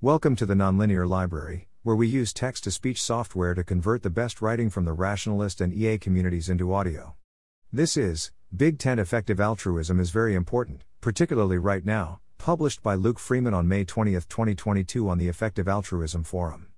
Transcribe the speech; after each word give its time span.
Welcome 0.00 0.36
to 0.36 0.46
the 0.46 0.54
Nonlinear 0.54 1.08
Library, 1.08 1.66
where 1.82 1.96
we 1.96 2.06
use 2.06 2.32
text 2.32 2.62
to 2.62 2.70
speech 2.70 3.02
software 3.02 3.52
to 3.54 3.64
convert 3.64 4.04
the 4.04 4.10
best 4.10 4.40
writing 4.40 4.70
from 4.70 4.84
the 4.84 4.92
rationalist 4.92 5.60
and 5.60 5.74
EA 5.74 5.98
communities 5.98 6.48
into 6.48 6.72
audio. 6.72 7.16
This 7.72 7.96
is 7.96 8.30
Big 8.56 8.78
Tent 8.78 9.00
Effective 9.00 9.40
Altruism 9.40 9.98
is 9.98 10.10
Very 10.10 10.36
Important, 10.36 10.84
particularly 11.00 11.58
right 11.58 11.84
now, 11.84 12.20
published 12.38 12.80
by 12.80 12.94
Luke 12.94 13.18
Freeman 13.18 13.54
on 13.54 13.66
May 13.66 13.82
20, 13.82 14.12
2022, 14.12 15.08
on 15.08 15.18
the 15.18 15.26
Effective 15.26 15.66
Altruism 15.66 16.22
Forum. 16.22 16.68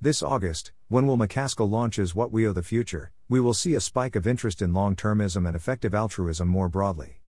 This 0.00 0.20
August, 0.20 0.72
when 0.88 1.06
Will 1.06 1.16
MacAskill 1.16 1.70
launches 1.70 2.16
What 2.16 2.32
We 2.32 2.44
Owe 2.44 2.52
the 2.52 2.64
Future, 2.64 3.12
we 3.28 3.38
will 3.38 3.54
see 3.54 3.76
a 3.76 3.80
spike 3.80 4.16
of 4.16 4.26
interest 4.26 4.60
in 4.60 4.74
long 4.74 4.96
termism 4.96 5.46
and 5.46 5.54
effective 5.54 5.94
altruism 5.94 6.48
more 6.48 6.68
broadly. 6.68 7.20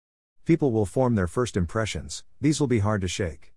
People 0.44 0.72
will 0.72 0.88
form 0.88 1.14
their 1.14 1.28
first 1.28 1.56
impressions, 1.56 2.24
these 2.42 2.60
will 2.60 2.66
be 2.66 2.80
hard 2.80 3.02
to 3.02 3.08
shake. 3.08 3.52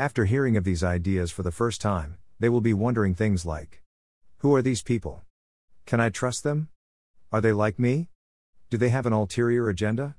After 0.00 0.24
hearing 0.24 0.56
of 0.56 0.64
these 0.64 0.82
ideas 0.82 1.30
for 1.30 1.42
the 1.42 1.52
first 1.52 1.78
time, 1.78 2.16
they 2.38 2.48
will 2.48 2.62
be 2.62 2.72
wondering 2.72 3.14
things 3.14 3.44
like 3.44 3.82
Who 4.38 4.54
are 4.54 4.62
these 4.62 4.80
people? 4.80 5.24
Can 5.84 6.00
I 6.00 6.08
trust 6.08 6.42
them? 6.42 6.70
Are 7.30 7.42
they 7.42 7.52
like 7.52 7.78
me? 7.78 8.08
Do 8.70 8.78
they 8.78 8.88
have 8.88 9.04
an 9.04 9.12
ulterior 9.12 9.68
agenda? 9.68 10.16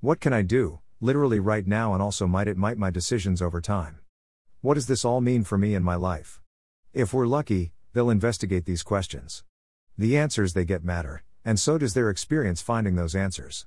What 0.00 0.20
can 0.20 0.34
I 0.34 0.42
do, 0.42 0.80
literally 1.00 1.40
right 1.40 1.66
now, 1.66 1.94
and 1.94 2.02
also 2.02 2.26
might 2.26 2.46
it 2.46 2.58
might 2.58 2.76
my 2.76 2.90
decisions 2.90 3.40
over 3.40 3.62
time? 3.62 4.00
What 4.60 4.74
does 4.74 4.86
this 4.86 5.02
all 5.02 5.22
mean 5.22 5.44
for 5.44 5.56
me 5.56 5.74
and 5.74 5.82
my 5.82 5.94
life? 5.94 6.42
If 6.92 7.14
we're 7.14 7.26
lucky, 7.26 7.72
they'll 7.94 8.10
investigate 8.10 8.66
these 8.66 8.82
questions. 8.82 9.44
The 9.96 10.18
answers 10.18 10.52
they 10.52 10.66
get 10.66 10.84
matter, 10.84 11.22
and 11.42 11.58
so 11.58 11.78
does 11.78 11.94
their 11.94 12.10
experience 12.10 12.60
finding 12.60 12.96
those 12.96 13.14
answers. 13.14 13.64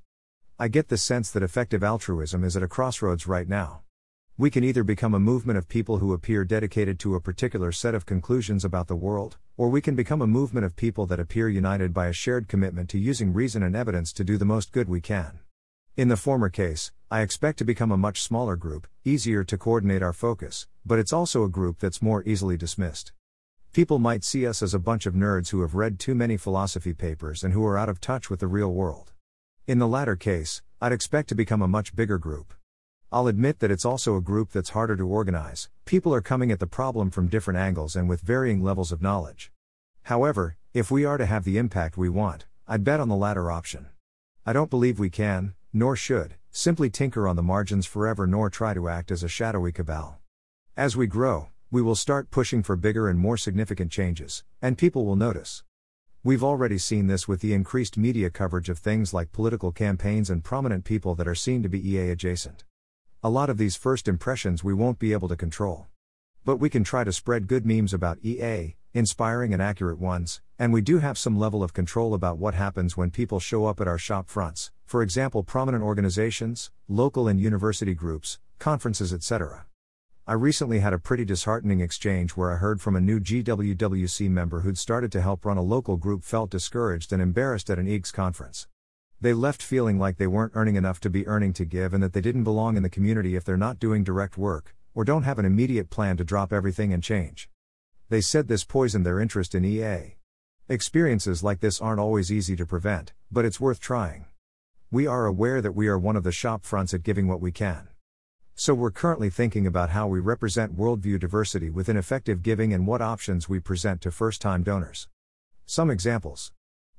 I 0.60 0.68
get 0.68 0.90
the 0.90 0.98
sense 0.98 1.32
that 1.32 1.42
effective 1.42 1.84
altruism 1.84 2.44
is 2.44 2.56
at 2.56 2.62
a 2.62 2.68
crossroads 2.68 3.26
right 3.26 3.50
now. 3.50 3.82
We 4.38 4.52
can 4.52 4.66
either 4.66 4.84
become 4.84 5.14
a 5.14 5.20
movement 5.20 5.58
of 5.58 5.70
people 5.70 6.00
who 6.00 6.12
appear 6.12 6.44
dedicated 6.44 7.00
to 7.00 7.16
a 7.16 7.22
particular 7.22 7.72
set 7.72 7.96
of 7.96 8.06
conclusions 8.06 8.66
about 8.66 8.88
the 8.88 8.96
world, 8.96 9.38
or 9.56 9.70
we 9.70 9.80
can 9.80 9.96
become 9.96 10.22
a 10.22 10.28
movement 10.28 10.66
of 10.66 10.76
people 10.76 11.06
that 11.06 11.22
appear 11.22 11.48
united 11.48 11.94
by 11.94 12.08
a 12.08 12.14
shared 12.14 12.50
commitment 12.50 12.90
to 12.90 13.00
using 13.00 13.32
reason 13.32 13.64
and 13.64 13.78
evidence 13.78 14.12
to 14.12 14.26
do 14.26 14.38
the 14.38 14.44
most 14.44 14.74
good 14.74 14.90
we 14.90 15.00
can. 15.00 15.40
In 15.96 16.10
the 16.10 16.18
former 16.18 16.50
case, 16.50 16.92
I 17.10 17.22
expect 17.22 17.60
to 17.60 17.64
become 17.64 17.94
a 17.94 17.98
much 17.98 18.22
smaller 18.22 18.58
group, 18.58 18.88
easier 19.06 19.46
to 19.46 19.58
coordinate 19.58 20.04
our 20.04 20.12
focus, 20.12 20.68
but 20.86 21.00
it's 21.00 21.14
also 21.14 21.46
a 21.46 21.50
group 21.50 21.80
that's 21.80 22.02
more 22.02 22.22
easily 22.26 22.58
dismissed. 22.58 23.14
People 23.72 24.00
might 24.00 24.26
see 24.26 24.46
us 24.46 24.62
as 24.62 24.74
a 24.74 24.80
bunch 24.80 25.06
of 25.06 25.14
nerds 25.14 25.52
who 25.52 25.62
have 25.62 25.76
read 25.76 25.98
too 25.98 26.14
many 26.14 26.36
philosophy 26.36 26.94
papers 26.94 27.42
and 27.42 27.54
who 27.54 27.66
are 27.66 27.78
out 27.78 27.88
of 27.88 28.02
touch 28.02 28.30
with 28.30 28.42
the 28.42 28.48
real 28.48 28.74
world. 28.74 29.14
In 29.66 29.80
the 29.80 29.88
latter 29.88 30.18
case, 30.18 30.62
I'd 30.82 30.92
expect 30.92 31.30
to 31.30 31.36
become 31.36 31.62
a 31.62 31.70
much 31.70 31.96
bigger 31.96 32.18
group. 32.18 32.54
I'll 33.12 33.28
admit 33.28 33.60
that 33.60 33.72
it's 33.72 33.86
also 33.86 34.16
a 34.16 34.22
group 34.22 34.52
that's 34.52 34.72
harder 34.72 34.98
to 34.98 35.08
organize, 35.08 35.70
people 35.86 36.14
are 36.14 36.22
coming 36.22 36.52
at 36.52 36.60
the 36.60 36.68
problem 36.68 37.12
from 37.12 37.28
different 37.28 37.60
angles 37.60 37.96
and 37.96 38.10
with 38.10 38.22
varying 38.22 38.64
levels 38.64 38.92
of 38.92 39.02
knowledge. 39.02 39.52
However, 40.04 40.58
if 40.74 40.92
we 40.92 41.06
are 41.06 41.18
to 41.18 41.26
have 41.26 41.44
the 41.44 41.58
impact 41.58 41.98
we 41.98 42.10
want, 42.10 42.46
I'd 42.68 42.84
bet 42.84 43.00
on 43.00 43.08
the 43.08 43.16
latter 43.16 43.52
option. 43.52 43.88
I 44.46 44.54
don't 44.54 44.70
believe 44.70 45.00
we 45.00 45.10
can, 45.10 45.54
nor 45.72 45.96
should, 45.96 46.36
simply 46.52 46.90
tinker 46.90 47.28
on 47.28 47.36
the 47.36 47.44
margins 47.44 47.86
forever 47.86 48.26
nor 48.26 48.50
try 48.50 48.74
to 48.74 48.90
act 48.90 49.12
as 49.12 49.24
a 49.24 49.28
shadowy 49.28 49.72
cabal. 49.72 50.20
As 50.76 50.98
we 50.98 51.08
grow, 51.08 51.50
we 51.72 51.82
will 51.82 51.96
start 51.96 52.32
pushing 52.32 52.64
for 52.64 52.76
bigger 52.76 53.08
and 53.08 53.20
more 53.20 53.38
significant 53.38 53.92
changes, 53.92 54.44
and 54.62 54.78
people 54.78 55.06
will 55.06 55.16
notice. 55.16 55.64
We've 56.24 56.44
already 56.44 56.80
seen 56.80 57.08
this 57.08 57.28
with 57.28 57.42
the 57.42 57.54
increased 57.54 57.98
media 57.98 58.30
coverage 58.30 58.68
of 58.68 58.80
things 58.80 59.14
like 59.14 59.32
political 59.32 59.72
campaigns 59.72 60.30
and 60.30 60.44
prominent 60.44 60.86
people 60.86 61.14
that 61.16 61.28
are 61.28 61.36
seen 61.36 61.62
to 61.64 61.70
be 61.70 61.92
EA 61.92 62.10
adjacent. 62.10 62.64
A 63.26 63.36
lot 63.36 63.50
of 63.50 63.58
these 63.58 63.76
first 63.76 64.08
impressions 64.08 64.64
we 64.64 64.76
won't 64.76 65.00
be 65.00 65.12
able 65.12 65.28
to 65.30 65.36
control. 65.36 65.88
But 66.46 66.58
we 66.58 66.70
can 66.70 66.84
try 66.84 67.04
to 67.04 67.12
spread 67.12 67.48
good 67.48 67.66
memes 67.66 67.92
about 67.92 68.20
EA, 68.22 68.76
inspiring 68.94 69.52
and 69.52 69.64
accurate 69.64 69.98
ones, 69.98 70.42
and 70.60 70.72
we 70.72 70.82
do 70.82 71.00
have 71.00 71.18
some 71.18 71.36
level 71.36 71.64
of 71.64 71.74
control 71.74 72.14
about 72.14 72.38
what 72.38 72.54
happens 72.54 72.96
when 72.96 73.10
people 73.10 73.40
show 73.40 73.66
up 73.66 73.82
at 73.82 73.88
our 73.88 73.98
shop 73.98 74.30
fronts, 74.30 74.70
for 74.86 75.02
example, 75.02 75.42
prominent 75.42 75.84
organizations, 75.84 76.70
local 76.88 77.28
and 77.28 77.40
university 77.42 77.96
groups, 77.96 78.38
conferences, 78.60 79.12
etc. 79.12 79.66
I 80.28 80.34
recently 80.34 80.82
had 80.82 80.94
a 80.94 81.00
pretty 81.00 81.26
disheartening 81.26 81.80
exchange 81.80 82.34
where 82.34 82.52
I 82.52 82.58
heard 82.58 82.80
from 82.80 82.96
a 82.96 83.02
new 83.02 83.20
GWWC 83.20 84.30
member 84.30 84.60
who'd 84.60 84.78
started 84.78 85.12
to 85.14 85.22
help 85.24 85.46
run 85.46 85.58
a 85.58 85.64
local 85.64 85.98
group 85.98 86.24
felt 86.24 86.52
discouraged 86.52 87.12
and 87.12 87.24
embarrassed 87.24 87.72
at 87.72 87.80
an 87.80 87.88
EAGx 87.88 88.14
conference. 88.14 88.68
They 89.22 89.34
left 89.34 89.64
feeling 89.64 89.98
like 89.98 90.18
they 90.18 90.28
weren't 90.28 90.52
earning 90.56 90.76
enough 90.76 91.00
to 91.02 91.10
be 91.10 91.26
earning 91.26 91.54
to 91.54 91.66
give 91.66 91.94
and 91.94 92.04
that 92.04 92.14
they 92.14 92.22
didn't 92.22 92.44
belong 92.44 92.76
in 92.76 92.84
the 92.84 92.90
community 92.90 93.36
if 93.36 93.46
they're 93.46 93.58
not 93.58 93.80
doing 93.80 94.04
direct 94.04 94.38
work, 94.38 94.76
or 94.94 95.06
don't 95.06 95.24
have 95.24 95.40
an 95.40 95.46
immediate 95.46 95.90
plan 95.90 96.18
to 96.18 96.24
drop 96.24 96.52
everything 96.52 96.92
and 96.92 97.02
change. 97.02 97.50
They 98.10 98.22
said 98.22 98.48
this 98.48 98.66
poisoned 98.66 99.06
their 99.06 99.20
interest 99.20 99.56
in 99.56 99.66
EA. 99.66 100.16
Experiences 100.68 101.44
like 101.44 101.60
this 101.60 101.80
aren't 101.80 102.00
always 102.00 102.32
easy 102.32 102.56
to 102.56 102.66
prevent, 102.66 103.14
but 103.32 103.46
it's 103.46 103.60
worth 103.60 103.80
trying. 103.80 104.26
We 104.92 105.08
are 105.08 105.26
aware 105.26 105.62
that 105.62 105.76
we 105.76 105.88
are 105.88 105.98
one 105.98 106.16
of 106.16 106.24
the 106.24 106.32
shop 106.32 106.66
fronts 106.66 106.94
at 106.94 107.04
giving 107.04 107.28
what 107.28 107.42
we 107.42 107.52
can. 107.52 107.88
So 108.54 108.74
we're 108.74 108.92
currently 108.92 109.30
thinking 109.30 109.68
about 109.68 109.90
how 109.90 110.08
we 110.08 110.20
represent 110.20 110.78
worldview 110.78 111.20
diversity 111.20 111.70
within 111.70 111.98
effective 111.98 112.44
giving 112.44 112.74
and 112.74 112.88
what 112.88 113.02
options 113.02 113.50
we 113.50 113.60
present 113.60 114.02
to 114.02 114.12
first 114.12 114.42
time 114.42 114.64
donors. 114.64 115.08
Some 115.66 115.90
examples. 115.90 116.52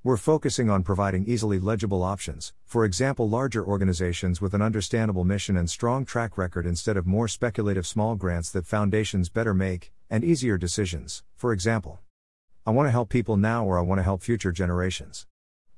We're 0.07 0.17
focusing 0.17 0.71
on 0.71 0.85
providing 0.85 1.27
easily 1.27 1.59
legible 1.59 2.05
options, 2.05 2.53
for 2.65 2.85
example, 2.85 3.29
larger 3.29 3.67
organizations 3.67 4.41
with 4.41 4.55
an 4.55 4.63
understandable 4.63 5.25
mission 5.25 5.57
and 5.57 5.69
strong 5.69 6.05
track 6.05 6.39
record 6.39 6.65
instead 6.65 6.97
of 6.97 7.09
more 7.09 7.27
speculative 7.27 7.89
small 7.89 8.15
grants 8.15 8.49
that 8.53 8.69
foundations 8.69 9.29
better 9.29 9.53
make, 9.53 9.91
and 10.09 10.23
easier 10.23 10.59
decisions, 10.59 11.25
for 11.35 11.53
example. 11.53 11.99
I 12.65 12.71
want 12.71 12.87
to 12.87 12.93
help 12.93 13.09
people 13.09 13.37
now 13.37 13.65
or 13.65 13.81
I 13.81 13.83
want 13.83 13.99
to 13.99 14.05
help 14.05 14.23
future 14.23 14.53
generations. 14.53 15.27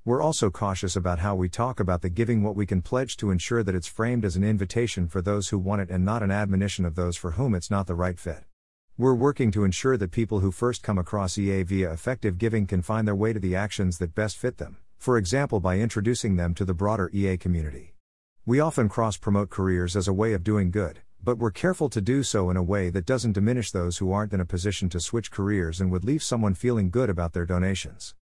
We're 0.05 0.21
also 0.21 0.51
cautious 0.51 0.95
about 0.95 1.21
how 1.21 1.35
we 1.35 1.49
talk 1.49 1.81
about 1.81 2.03
the 2.03 2.11
giving 2.11 2.43
what 2.43 2.55
we 2.55 2.67
can 2.67 2.83
pledge 2.83 3.17
to 3.17 3.31
ensure 3.31 3.63
that 3.63 3.75
it's 3.75 3.87
framed 3.87 4.27
as 4.27 4.37
an 4.37 4.45
invitation 4.45 5.09
for 5.09 5.23
those 5.23 5.49
who 5.49 5.59
want 5.59 5.81
it 5.81 5.89
and 5.89 6.05
not 6.05 6.23
an 6.23 6.31
admonition 6.31 6.85
of 6.85 6.97
those 6.97 7.17
for 7.17 7.31
whom 7.31 7.55
it's 7.55 7.71
not 7.71 7.87
the 7.87 7.95
right 7.95 8.19
fit. 8.19 8.45
We're 9.01 9.15
working 9.15 9.53
to 9.53 9.63
ensure 9.63 9.97
that 9.97 10.11
people 10.11 10.41
who 10.41 10.51
first 10.51 10.83
come 10.83 10.99
across 10.99 11.39
EA 11.39 11.63
via 11.63 11.93
effective 11.93 12.37
giving 12.37 12.67
can 12.67 12.83
find 12.83 13.07
their 13.07 13.15
way 13.15 13.33
to 13.33 13.39
the 13.39 13.55
actions 13.55 13.99
that 13.99 14.17
best 14.17 14.37
fit 14.37 14.59
them, 14.59 14.79
for 14.97 15.17
example, 15.17 15.61
by 15.61 15.79
introducing 15.79 16.35
them 16.35 16.53
to 16.55 16.65
the 16.65 16.75
broader 16.75 17.09
EA 17.13 17.37
community. 17.37 17.95
We 18.45 18.59
often 18.59 18.89
cross 18.89 19.17
promote 19.17 19.51
careers 19.51 19.95
as 19.95 20.09
a 20.09 20.13
way 20.13 20.33
of 20.33 20.43
doing 20.43 20.73
good, 20.73 20.99
but 21.23 21.39
we're 21.39 21.53
careful 21.53 21.89
to 21.91 22.01
do 22.01 22.25
so 22.25 22.51
in 22.51 22.57
a 22.57 22.63
way 22.63 22.91
that 22.91 23.07
doesn't 23.07 23.35
diminish 23.35 23.71
those 23.71 23.99
who 23.99 24.11
aren't 24.11 24.33
in 24.33 24.41
a 24.41 24.45
position 24.45 24.89
to 24.89 24.99
switch 24.99 25.31
careers 25.31 25.81
and 25.81 25.93
would 25.93 26.05
leave 26.05 26.25
someone 26.25 26.55
feeling 26.55 26.91
good 26.91 27.09
about 27.09 27.35
their 27.35 27.47
donations. 27.47 28.17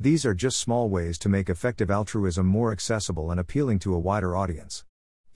These 0.00 0.24
are 0.24 0.32
just 0.32 0.58
small 0.58 0.88
ways 0.88 1.18
to 1.18 1.28
make 1.28 1.50
effective 1.50 1.90
altruism 1.90 2.46
more 2.46 2.72
accessible 2.72 3.30
and 3.30 3.38
appealing 3.38 3.78
to 3.80 3.94
a 3.94 3.98
wider 3.98 4.34
audience. 4.34 4.86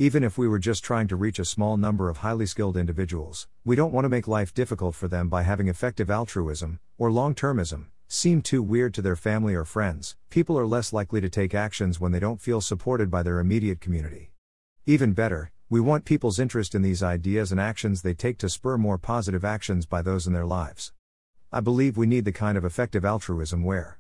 Even 0.00 0.22
if 0.22 0.38
we 0.38 0.46
were 0.46 0.60
just 0.60 0.84
trying 0.84 1.08
to 1.08 1.16
reach 1.16 1.40
a 1.40 1.44
small 1.44 1.76
number 1.76 2.08
of 2.08 2.18
highly 2.18 2.46
skilled 2.46 2.76
individuals, 2.76 3.48
we 3.64 3.74
don't 3.74 3.92
want 3.92 4.04
to 4.04 4.08
make 4.08 4.28
life 4.28 4.54
difficult 4.54 4.94
for 4.94 5.08
them 5.08 5.28
by 5.28 5.42
having 5.42 5.66
effective 5.66 6.08
altruism, 6.08 6.78
or 6.98 7.10
long 7.10 7.34
termism, 7.34 7.86
seem 8.06 8.40
too 8.40 8.62
weird 8.62 8.94
to 8.94 9.02
their 9.02 9.16
family 9.16 9.56
or 9.56 9.64
friends. 9.64 10.14
People 10.30 10.56
are 10.56 10.68
less 10.68 10.92
likely 10.92 11.20
to 11.20 11.28
take 11.28 11.52
actions 11.52 11.98
when 11.98 12.12
they 12.12 12.20
don't 12.20 12.40
feel 12.40 12.60
supported 12.60 13.10
by 13.10 13.24
their 13.24 13.40
immediate 13.40 13.80
community. 13.80 14.30
Even 14.86 15.14
better, 15.14 15.50
we 15.68 15.80
want 15.80 16.04
people's 16.04 16.38
interest 16.38 16.76
in 16.76 16.82
these 16.82 17.02
ideas 17.02 17.50
and 17.50 17.60
actions 17.60 18.02
they 18.02 18.14
take 18.14 18.38
to 18.38 18.48
spur 18.48 18.78
more 18.78 18.98
positive 18.98 19.44
actions 19.44 19.84
by 19.84 20.00
those 20.00 20.28
in 20.28 20.32
their 20.32 20.46
lives. 20.46 20.92
I 21.50 21.58
believe 21.58 21.96
we 21.96 22.06
need 22.06 22.24
the 22.24 22.30
kind 22.30 22.56
of 22.56 22.64
effective 22.64 23.04
altruism 23.04 23.64
where 23.64 23.97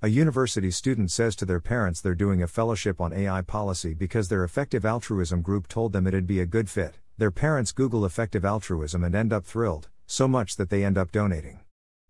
a 0.00 0.06
university 0.06 0.70
student 0.70 1.10
says 1.10 1.34
to 1.34 1.44
their 1.44 1.58
parents 1.58 2.00
they're 2.00 2.14
doing 2.14 2.40
a 2.40 2.46
fellowship 2.46 3.00
on 3.00 3.12
AI 3.12 3.40
policy 3.40 3.94
because 3.94 4.28
their 4.28 4.44
effective 4.44 4.84
altruism 4.84 5.42
group 5.42 5.66
told 5.66 5.92
them 5.92 6.06
it'd 6.06 6.24
be 6.24 6.38
a 6.38 6.46
good 6.46 6.70
fit. 6.70 7.00
Their 7.16 7.32
parents 7.32 7.72
Google 7.72 8.06
effective 8.06 8.44
altruism 8.44 9.02
and 9.02 9.12
end 9.12 9.32
up 9.32 9.44
thrilled, 9.44 9.88
so 10.06 10.28
much 10.28 10.54
that 10.54 10.70
they 10.70 10.84
end 10.84 10.96
up 10.96 11.10
donating. 11.10 11.62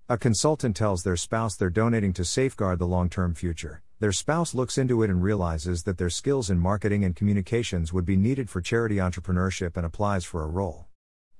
A 0.06 0.18
consultant 0.18 0.76
tells 0.76 1.02
their 1.02 1.16
spouse 1.16 1.56
they're 1.56 1.70
donating 1.70 2.12
to 2.12 2.26
safeguard 2.26 2.78
the 2.78 2.86
long 2.86 3.08
term 3.08 3.32
future. 3.32 3.80
Their 4.00 4.12
spouse 4.12 4.54
looks 4.54 4.76
into 4.76 5.02
it 5.02 5.08
and 5.08 5.22
realizes 5.22 5.84
that 5.84 5.96
their 5.96 6.10
skills 6.10 6.50
in 6.50 6.58
marketing 6.58 7.06
and 7.06 7.16
communications 7.16 7.90
would 7.90 8.04
be 8.04 8.16
needed 8.16 8.50
for 8.50 8.60
charity 8.60 8.96
entrepreneurship 8.96 9.78
and 9.78 9.86
applies 9.86 10.26
for 10.26 10.42
a 10.42 10.46
role. 10.46 10.87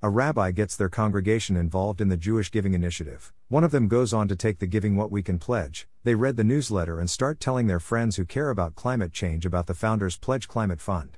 A 0.01 0.09
rabbi 0.09 0.51
gets 0.51 0.77
their 0.77 0.87
congregation 0.87 1.57
involved 1.57 1.99
in 1.99 2.07
the 2.07 2.15
Jewish 2.15 2.51
Giving 2.51 2.73
Initiative. 2.73 3.33
One 3.49 3.65
of 3.65 3.71
them 3.71 3.89
goes 3.89 4.13
on 4.13 4.29
to 4.29 4.35
take 4.37 4.59
the 4.59 4.65
Giving 4.65 4.95
What 4.95 5.11
We 5.11 5.21
Can 5.21 5.39
pledge. 5.39 5.89
They 6.05 6.15
read 6.15 6.37
the 6.37 6.43
newsletter 6.45 7.01
and 7.01 7.09
start 7.09 7.41
telling 7.41 7.67
their 7.67 7.81
friends 7.81 8.15
who 8.15 8.23
care 8.23 8.49
about 8.49 8.75
climate 8.75 9.11
change 9.11 9.45
about 9.45 9.67
the 9.67 9.73
founders 9.73 10.15
Pledge 10.15 10.47
Climate 10.47 10.79
Fund. 10.79 11.17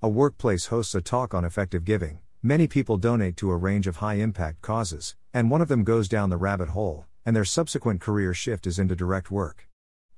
A 0.00 0.08
workplace 0.08 0.66
hosts 0.66 0.94
a 0.94 1.00
talk 1.00 1.34
on 1.34 1.44
effective 1.44 1.84
giving. 1.84 2.20
Many 2.40 2.68
people 2.68 2.98
donate 2.98 3.36
to 3.38 3.50
a 3.50 3.56
range 3.56 3.88
of 3.88 3.96
high 3.96 4.14
impact 4.14 4.62
causes, 4.62 5.16
and 5.34 5.50
one 5.50 5.60
of 5.60 5.66
them 5.66 5.82
goes 5.82 6.06
down 6.06 6.30
the 6.30 6.36
rabbit 6.36 6.68
hole, 6.68 7.06
and 7.26 7.34
their 7.34 7.44
subsequent 7.44 8.00
career 8.00 8.32
shift 8.32 8.64
is 8.64 8.78
into 8.78 8.94
direct 8.94 9.32
work. 9.32 9.66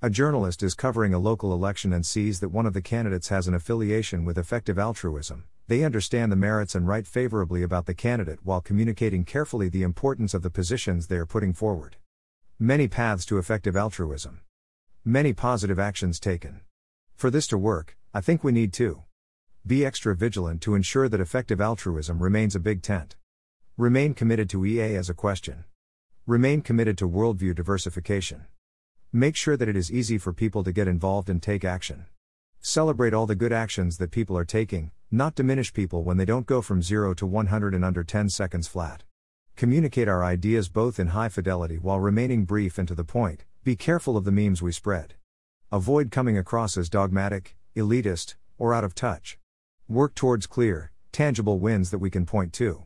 A 0.03 0.11
journalist 0.11 0.63
is 0.63 0.75
covering 0.75 1.15
a 1.15 1.19
local 1.19 1.55
election 1.55 1.95
and 1.95 2.05
sees 2.05 2.41
that 2.41 2.51
one 2.51 2.67
of 2.67 2.75
the 2.75 2.83
candidates 2.83 3.29
has 3.29 3.49
an 3.49 3.55
affiliation 3.55 4.27
with 4.27 4.37
effective 4.37 4.79
altruism. 4.79 5.45
They 5.73 5.85
understand 5.85 6.31
the 6.31 6.37
merits 6.37 6.75
and 6.75 6.87
write 6.87 7.07
favorably 7.07 7.63
about 7.63 7.87
the 7.87 7.95
candidate 7.95 8.41
while 8.43 8.61
communicating 8.61 9.25
carefully 9.25 9.71
the 9.71 9.83
importance 9.83 10.35
of 10.35 10.43
the 10.43 10.51
positions 10.51 11.07
they 11.07 11.17
are 11.17 11.25
putting 11.25 11.55
forward. 11.55 11.97
Many 12.59 12.89
paths 12.89 13.25
to 13.25 13.39
effective 13.39 13.75
altruism. 13.75 14.43
Many 15.03 15.33
positive 15.33 15.79
actions 15.79 16.21
taken. 16.21 16.61
For 17.15 17.31
this 17.31 17.47
to 17.47 17.57
work, 17.57 17.97
I 18.13 18.21
think 18.21 18.45
we 18.45 18.53
need 18.53 18.75
to 18.75 19.05
be 19.67 19.83
extra 19.83 20.15
vigilant 20.15 20.61
to 20.61 20.75
ensure 20.75 21.09
that 21.09 21.23
effective 21.23 21.59
altruism 21.59 22.23
remains 22.23 22.55
a 22.55 22.61
big 22.61 22.83
tent. 22.83 23.17
Remain 23.79 24.13
committed 24.13 24.51
to 24.51 24.67
EA 24.67 24.95
as 24.97 25.09
a 25.09 25.15
question. 25.15 25.65
Remain 26.27 26.61
committed 26.61 26.99
to 26.99 27.09
worldview 27.09 27.55
diversification. 27.55 28.45
Make 29.11 29.37
sure 29.37 29.57
that 29.57 29.71
it 29.71 29.77
is 29.79 29.91
easy 29.91 30.19
for 30.19 30.35
people 30.35 30.65
to 30.65 30.71
get 30.73 30.87
involved 30.87 31.31
and 31.31 31.43
take 31.43 31.65
action. 31.65 32.05
Celebrate 32.65 33.13
all 33.13 33.27
the 33.27 33.35
good 33.35 33.53
actions 33.53 33.99
that 33.99 34.13
people 34.13 34.39
are 34.39 34.45
taking, 34.45 34.93
not 35.11 35.35
diminish 35.35 35.73
people 35.73 36.05
when 36.05 36.17
they 36.17 36.25
don't 36.25 36.47
go 36.47 36.63
from 36.63 36.81
0 36.81 37.13
to 37.15 37.27
100 37.27 37.75
in 37.75 37.83
under 37.83 38.05
10 38.05 38.29
seconds 38.29 38.69
flat. 38.69 39.03
Communicate 39.57 40.07
our 40.07 40.23
ideas 40.23 40.69
both 40.69 41.01
in 41.01 41.09
high 41.09 41.29
fidelity 41.29 41.77
while 41.77 41.99
remaining 41.99 42.45
brief 42.45 42.79
and 42.79 42.87
to 42.87 42.95
the 42.95 43.03
point. 43.03 43.45
Be 43.65 43.75
careful 43.75 44.17
of 44.17 44.25
the 44.25 44.31
memes 44.31 44.63
we 44.63 44.71
spread. 44.71 45.15
Avoid 45.73 46.13
coming 46.13 46.39
across 46.39 46.77
as 46.77 46.89
dogmatic, 46.89 47.57
elitist, 47.75 48.37
or 48.59 48.73
out 48.73 48.85
of 48.85 48.95
touch. 48.95 49.39
Work 49.89 50.15
towards 50.15 50.47
clear, 50.47 50.93
tangible 51.11 51.59
wins 51.59 51.91
that 51.91 51.99
we 51.99 52.11
can 52.11 52.25
point 52.25 52.53
to. 52.53 52.85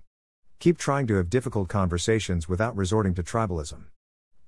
Keep 0.58 0.78
trying 0.78 1.06
to 1.08 1.17
have 1.17 1.28
difficult 1.28 1.69
conversations 1.69 2.49
without 2.49 2.75
resorting 2.75 3.12
to 3.12 3.23
tribalism. 3.23 3.84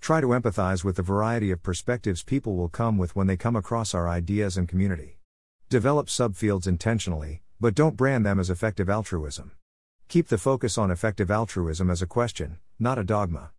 Try 0.00 0.22
to 0.22 0.28
empathize 0.28 0.84
with 0.84 0.96
the 0.96 1.02
variety 1.02 1.50
of 1.50 1.62
perspectives 1.62 2.22
people 2.22 2.56
will 2.56 2.70
come 2.70 2.96
with 2.96 3.14
when 3.14 3.26
they 3.26 3.36
come 3.36 3.56
across 3.56 3.92
our 3.92 4.08
ideas 4.08 4.56
and 4.56 4.66
community. 4.66 5.17
Develop 5.70 6.06
subfields 6.06 6.66
intentionally, 6.66 7.42
but 7.60 7.74
don't 7.74 7.94
brand 7.94 8.24
them 8.24 8.40
as 8.40 8.48
effective 8.48 8.88
altruism. 8.88 9.50
Keep 10.08 10.28
the 10.28 10.38
focus 10.38 10.78
on 10.78 10.90
effective 10.90 11.30
altruism 11.30 11.90
as 11.90 12.00
a 12.00 12.06
question, 12.06 12.56
not 12.78 12.98
a 12.98 13.04
dogma. 13.04 13.50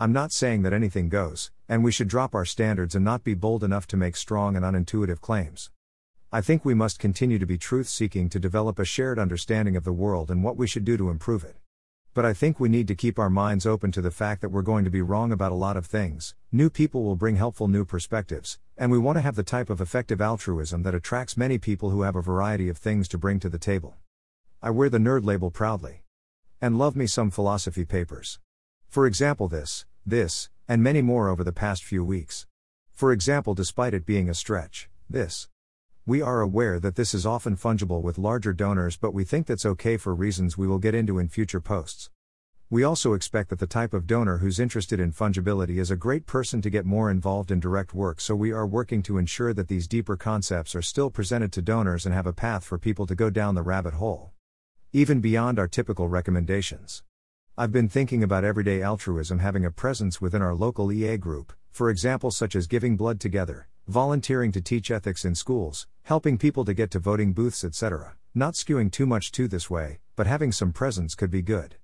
I'm 0.00 0.12
not 0.12 0.32
saying 0.32 0.62
that 0.62 0.72
anything 0.72 1.08
goes, 1.08 1.52
and 1.68 1.84
we 1.84 1.92
should 1.92 2.08
drop 2.08 2.34
our 2.34 2.44
standards 2.44 2.96
and 2.96 3.04
not 3.04 3.22
be 3.22 3.34
bold 3.34 3.62
enough 3.62 3.86
to 3.88 3.96
make 3.96 4.16
strong 4.16 4.56
and 4.56 4.64
unintuitive 4.64 5.20
claims. 5.20 5.70
I 6.32 6.40
think 6.40 6.64
we 6.64 6.74
must 6.74 6.98
continue 6.98 7.38
to 7.38 7.46
be 7.46 7.58
truth 7.58 7.88
seeking 7.88 8.28
to 8.30 8.40
develop 8.40 8.80
a 8.80 8.84
shared 8.84 9.20
understanding 9.20 9.76
of 9.76 9.84
the 9.84 9.92
world 9.92 10.32
and 10.32 10.42
what 10.42 10.56
we 10.56 10.66
should 10.66 10.84
do 10.84 10.96
to 10.96 11.10
improve 11.10 11.44
it. 11.44 11.54
But 12.14 12.26
I 12.26 12.34
think 12.34 12.60
we 12.60 12.68
need 12.68 12.88
to 12.88 12.94
keep 12.94 13.18
our 13.18 13.30
minds 13.30 13.64
open 13.64 13.90
to 13.92 14.02
the 14.02 14.10
fact 14.10 14.42
that 14.42 14.50
we're 14.50 14.60
going 14.60 14.84
to 14.84 14.90
be 14.90 15.00
wrong 15.00 15.32
about 15.32 15.50
a 15.50 15.54
lot 15.54 15.78
of 15.78 15.86
things, 15.86 16.34
new 16.52 16.68
people 16.68 17.04
will 17.04 17.16
bring 17.16 17.36
helpful 17.36 17.68
new 17.68 17.86
perspectives, 17.86 18.58
and 18.76 18.90
we 18.90 18.98
want 18.98 19.16
to 19.16 19.22
have 19.22 19.34
the 19.34 19.42
type 19.42 19.70
of 19.70 19.80
effective 19.80 20.20
altruism 20.20 20.82
that 20.82 20.94
attracts 20.94 21.38
many 21.38 21.56
people 21.56 21.88
who 21.88 22.02
have 22.02 22.14
a 22.14 22.20
variety 22.20 22.68
of 22.68 22.76
things 22.76 23.08
to 23.08 23.16
bring 23.16 23.40
to 23.40 23.48
the 23.48 23.58
table. 23.58 23.94
I 24.60 24.68
wear 24.68 24.90
the 24.90 24.98
nerd 24.98 25.24
label 25.24 25.50
proudly. 25.50 26.02
And 26.60 26.78
love 26.78 26.94
me 26.96 27.06
some 27.06 27.30
philosophy 27.30 27.86
papers. 27.86 28.38
For 28.88 29.06
example, 29.06 29.48
this, 29.48 29.86
this, 30.04 30.50
and 30.68 30.82
many 30.82 31.00
more 31.00 31.30
over 31.30 31.42
the 31.42 31.50
past 31.50 31.82
few 31.82 32.04
weeks. 32.04 32.46
For 32.92 33.10
example, 33.10 33.54
despite 33.54 33.94
it 33.94 34.04
being 34.04 34.28
a 34.28 34.34
stretch, 34.34 34.90
this. 35.08 35.48
We 36.04 36.20
are 36.20 36.40
aware 36.40 36.80
that 36.80 36.96
this 36.96 37.14
is 37.14 37.24
often 37.24 37.56
fungible 37.56 38.02
with 38.02 38.18
larger 38.18 38.52
donors, 38.52 38.96
but 38.96 39.14
we 39.14 39.24
think 39.24 39.46
that's 39.46 39.64
okay 39.64 39.96
for 39.96 40.14
reasons 40.14 40.58
we 40.58 40.66
will 40.66 40.78
get 40.78 40.94
into 40.94 41.18
in 41.18 41.28
future 41.28 41.60
posts. 41.60 42.10
We 42.70 42.82
also 42.82 43.12
expect 43.12 43.50
that 43.50 43.58
the 43.58 43.66
type 43.66 43.94
of 43.94 44.06
donor 44.06 44.38
who's 44.38 44.58
interested 44.58 44.98
in 44.98 45.12
fungibility 45.12 45.78
is 45.78 45.90
a 45.90 45.96
great 45.96 46.26
person 46.26 46.60
to 46.62 46.70
get 46.70 46.84
more 46.84 47.10
involved 47.10 47.50
in 47.50 47.60
direct 47.60 47.94
work, 47.94 48.20
so 48.20 48.34
we 48.34 48.52
are 48.52 48.66
working 48.66 49.02
to 49.04 49.18
ensure 49.18 49.54
that 49.54 49.68
these 49.68 49.86
deeper 49.86 50.16
concepts 50.16 50.74
are 50.74 50.82
still 50.82 51.10
presented 51.10 51.52
to 51.52 51.62
donors 51.62 52.04
and 52.04 52.14
have 52.14 52.26
a 52.26 52.32
path 52.32 52.64
for 52.64 52.78
people 52.78 53.06
to 53.06 53.14
go 53.14 53.30
down 53.30 53.54
the 53.54 53.62
rabbit 53.62 53.94
hole 53.94 54.32
even 54.94 55.22
beyond 55.22 55.58
our 55.58 55.66
typical 55.66 56.06
recommendations. 56.06 57.02
I've 57.56 57.72
been 57.72 57.88
thinking 57.88 58.22
about 58.22 58.44
everyday 58.44 58.82
altruism 58.82 59.38
having 59.38 59.64
a 59.64 59.70
presence 59.70 60.20
within 60.20 60.42
our 60.42 60.54
local 60.54 60.92
EA 60.92 61.16
group, 61.16 61.54
for 61.70 61.88
example, 61.88 62.30
such 62.30 62.54
as 62.54 62.66
giving 62.66 62.98
blood 62.98 63.18
together, 63.18 63.68
volunteering 63.88 64.52
to 64.52 64.60
teach 64.60 64.90
ethics 64.90 65.24
in 65.24 65.34
schools, 65.34 65.86
helping 66.04 66.38
people 66.38 66.64
to 66.64 66.74
get 66.74 66.90
to 66.92 66.98
voting 66.98 67.32
booths, 67.32 67.64
etc. 67.64 68.14
Not 68.34 68.54
skewing 68.54 68.90
too 68.90 69.06
much 69.06 69.32
to 69.32 69.48
this 69.48 69.68
way, 69.68 70.00
but 70.16 70.26
having 70.26 70.52
some 70.52 70.72
presence 70.72 71.14
could 71.14 71.30
be 71.30 71.42
good. 71.42 71.76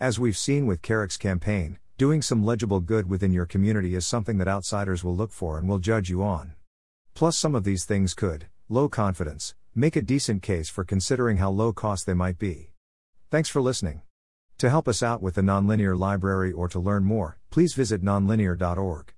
As 0.00 0.18
we've 0.18 0.36
seen 0.36 0.66
with 0.66 0.82
Carrick's 0.82 1.16
campaign, 1.16 1.78
doing 1.96 2.22
some 2.22 2.44
legible 2.44 2.80
good 2.80 3.08
within 3.08 3.32
your 3.32 3.46
community 3.46 3.94
is 3.94 4.06
something 4.06 4.38
that 4.38 4.46
outsiders 4.48 5.02
will 5.02 5.16
look 5.16 5.32
for 5.32 5.58
and 5.58 5.68
will 5.68 5.78
judge 5.78 6.08
you 6.08 6.22
on. 6.22 6.52
Plus, 7.14 7.36
some 7.36 7.54
of 7.54 7.64
these 7.64 7.84
things 7.84 8.14
could, 8.14 8.46
low 8.68 8.88
confidence, 8.88 9.54
make 9.74 9.96
a 9.96 10.02
decent 10.02 10.42
case 10.42 10.68
for 10.68 10.84
considering 10.84 11.38
how 11.38 11.50
low 11.50 11.72
cost 11.72 12.06
they 12.06 12.14
might 12.14 12.38
be. 12.38 12.72
Thanks 13.30 13.48
for 13.48 13.60
listening. 13.60 14.02
To 14.58 14.70
help 14.70 14.88
us 14.88 15.02
out 15.02 15.22
with 15.22 15.34
the 15.34 15.42
Nonlinear 15.42 15.98
Library 15.98 16.52
or 16.52 16.68
to 16.68 16.80
learn 16.80 17.04
more, 17.04 17.38
please 17.50 17.74
visit 17.74 18.02
nonlinear.org. 18.02 19.12